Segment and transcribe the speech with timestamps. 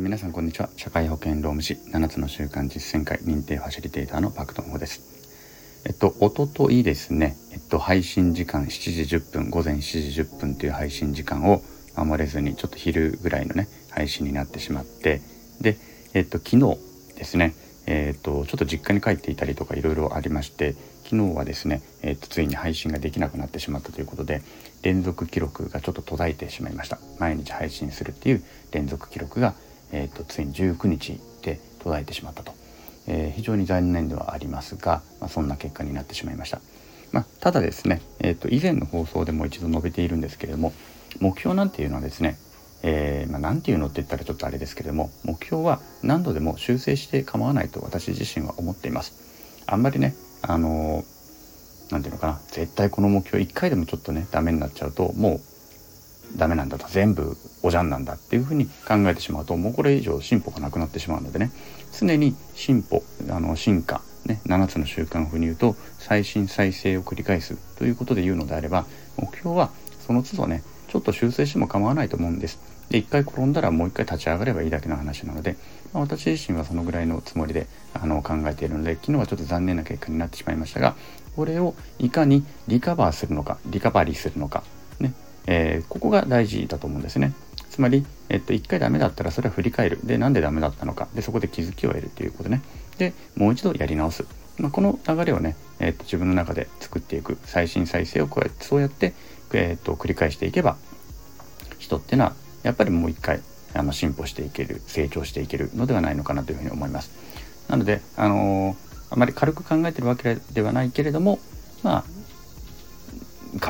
[0.00, 0.70] 皆さんこんにちは。
[0.78, 5.02] 社会保険労務士7つの習慣実践会認定ファシリテーターのパクトンホです。
[5.84, 11.60] えっとおとといですねえっと配信時間7時10分午前7時10分という配信時間を
[11.96, 15.20] 守れずにちょっと昼ぐらいのね配信になってしまって
[15.60, 15.76] で
[16.14, 16.78] えっと昨日
[17.16, 24.40] ですねえっとちょっと実家に帰っていたりとかいろいろありまして昨日はですね、えっとついに配信ができなくなってしまったということで
[24.80, 26.98] 連続記録がちょっと途絶えてしまいました。
[27.18, 28.42] 毎日配信するっていう
[28.72, 29.54] 連続記録が
[29.92, 32.52] えーと、ついに19日で途絶えてしまったと、
[33.06, 36.60] えー、非常に残念ではありますが、まあ、そんな結果になってしまいました。
[37.12, 40.72] まあ、ただですね、えーと、以前の放送でも一度述べているんですけれども
[41.18, 42.36] 目標なんていうのはですね
[42.82, 51.04] えー、まあ、なんていうのって言ったらちょっとあれですけれども目標は何度でも修正して構わないと私自身は思っていますあんまりねあの
[51.90, 55.40] 何て言うのかな絶対この目標1回でもちょっとねダメになっちゃうともう
[56.40, 61.52] ダメなんだと全部おじゃんなんだっていうふうに考えてしまうともうこれ以上進歩がなくなってしまうのでね
[61.92, 68.86] 常に進歩あの進化、ね、7つの習慣風に言うと再進再生を繰り返すということで言うのであれば
[69.18, 69.70] 目標は
[70.06, 72.58] その都度ねちょっと修正しても構わないと思うんです。
[72.88, 75.56] で一回転んだらもう一回立ち上がればいいだけの話なので、
[75.92, 80.96] まあ、私自身はそのぐらいのつもりであの考えているので昨日はちょっと残念な結果になってしまいましたが
[81.36, 84.64] これをいかにリカバーするのかリカバリーするのか
[85.46, 87.32] えー、ここが大事だと思うんですね。
[87.70, 90.00] つまり、えっと、1回ダメだったらそれは振り返る。
[90.04, 91.08] で、なんでダメだったのか。
[91.14, 92.62] で、そこで気づきを得るということね。
[92.98, 94.24] で、もう一度やり直す。
[94.58, 97.38] まあ、この流れをね、えっと、自分の中で作っていく。
[97.44, 99.14] 再審再生をこうやって、そうやって、
[99.52, 100.76] えっと、繰り返していけば、
[101.78, 103.40] 人っていうのは、やっぱりもう一回、
[103.72, 107.10] あの進歩していける、成長していけるのではないのかなというふうに思います。
[107.68, 111.38] なので、あのー、あまり軽く考えてるわけではないけれども、
[111.82, 112.04] まあ、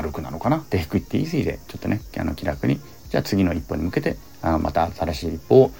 [0.00, 0.64] 軽くなのかな？
[0.70, 5.70] で低いってイージーでちょっとねあの気楽にじゃあ次の一歩に向けてあのまた新しい一歩を、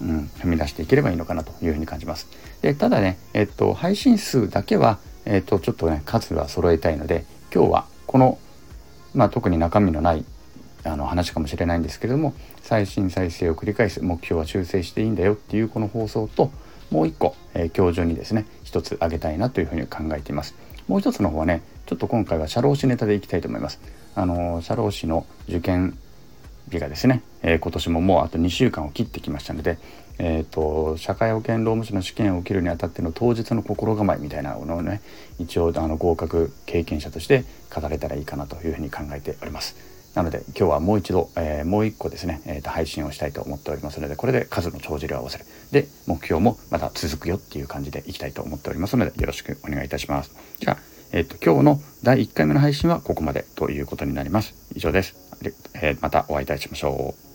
[0.00, 2.28] うん、踏み出していければいいのかなというふうに感じます。
[2.62, 8.38] でただね、えっと、配信数だけは、えっと、ちょっとね数は揃えたいので今日はこの、
[9.14, 10.24] まあ、特に中身のない
[10.84, 16.52] あの話かもしれないんですけれども再審再生を繰り返す目標は修正していいんだよっていうこの放送と
[16.92, 20.54] もう一個、えー、今日中にですね一つ挙げたいなというふうに考えています。
[20.86, 23.80] もう一つの方はねちょっと今回は社労士ネタでいきたいと思います。
[24.16, 25.96] あの社労士の受験
[26.70, 29.78] 日がですね、えー、今年ももうあと2週間を切ってきましたので、
[30.18, 35.00] えーと、社会保険労務士の試験を受けるにあたっての当日の心構えみたいなものをね
[35.38, 39.76] 一応あの合格経験者として語れたらいいかなというふうに考えております。
[40.14, 50.34] なので今日はもう一度、えー、もう一個ですね、えー、と配信をしたいと思っておりますのでこれで数の帳尻を合わせるで目標もまた続くよっていう感じでいきたいと思っておりますのでよろしくお願いいたします。
[50.58, 54.54] じゃあえっ、と、今日の第1回目の配信はここまでということになります。
[54.74, 55.14] 以上です。
[55.74, 57.25] えー、またお会いいたしましょう。